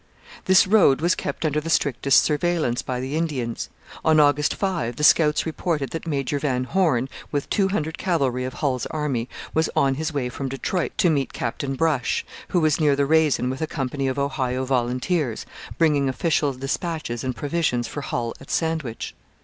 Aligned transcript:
This 0.45 0.65
road 0.65 0.99
was 0.99 1.13
kept 1.13 1.45
under 1.45 1.61
the 1.61 1.69
strictest 1.69 2.23
surveillance 2.23 2.81
by 2.81 2.99
the 2.99 3.15
Indians. 3.15 3.69
On 4.03 4.19
August 4.19 4.55
5 4.55 4.95
the 4.95 5.03
scouts 5.03 5.45
reported 5.45 5.91
that 5.91 6.07
Major 6.07 6.39
Van 6.39 6.63
Horne, 6.63 7.07
with 7.31 7.47
two 7.51 7.67
hundred 7.67 7.99
cavalry 7.99 8.43
of 8.43 8.55
Hull's 8.55 8.87
army, 8.87 9.29
was 9.53 9.69
on 9.75 9.93
his 9.93 10.11
way 10.11 10.27
from 10.27 10.49
Detroit 10.49 10.93
to 10.97 11.11
meet 11.11 11.33
Captain 11.33 11.75
Brush, 11.75 12.25
who 12.47 12.59
was 12.61 12.79
near 12.79 12.95
the 12.95 13.05
Raisin 13.05 13.51
with 13.51 13.61
a 13.61 13.67
company 13.67 14.07
of 14.07 14.17
Ohio 14.17 14.65
volunteers, 14.65 15.45
bringing 15.77 16.09
official 16.09 16.51
dispatches 16.51 17.23
and 17.23 17.35
provisions 17.35 17.87
for 17.87 18.01
Hull 18.01 18.33
at 18.41 18.49
Sandwich. 18.49 19.13